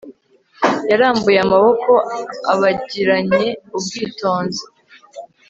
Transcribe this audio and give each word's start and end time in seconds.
Yarambuye 0.89 1.37
amaboko 1.45 1.91
abigiranye 2.53 3.47
ubwitonzi 3.77 4.63